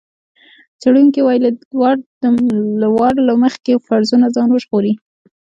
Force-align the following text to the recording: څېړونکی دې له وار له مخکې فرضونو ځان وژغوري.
څېړونکی 0.81 1.21
دې 1.27 1.49
له 2.81 2.87
وار 2.97 3.13
له 3.27 3.33
مخکې 3.43 3.83
فرضونو 3.85 4.25
ځان 4.35 4.47
وژغوري. 4.51 4.93